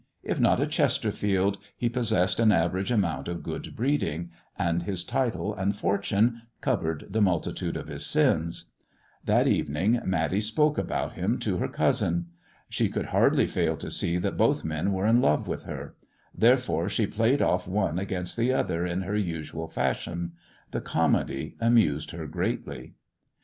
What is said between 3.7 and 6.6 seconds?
breeding, and his title and fortune